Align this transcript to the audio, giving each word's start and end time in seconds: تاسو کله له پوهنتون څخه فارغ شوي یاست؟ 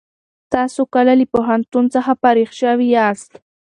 تاسو 0.53 0.81
کله 0.93 1.13
له 1.19 1.25
پوهنتون 1.33 1.85
څخه 1.93 2.11
فارغ 2.21 2.49
شوي 2.61 2.87
یاست؟ 2.97 3.31